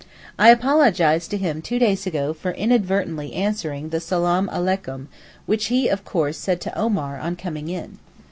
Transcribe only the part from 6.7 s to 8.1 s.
Omar on coming in.